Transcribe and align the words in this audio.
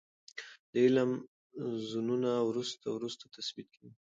د 0.71 0.73
علم 0.85 1.11
زونونه 1.89 2.31
وروسته 2.49 2.85
وروسته 2.91 3.23
تثبیت 3.35 3.67
کیږي. 3.75 3.99